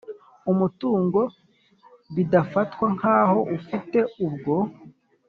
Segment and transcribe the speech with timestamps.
[0.51, 1.21] umutungo
[2.15, 4.55] bidafatwa nk aho ifite ubwo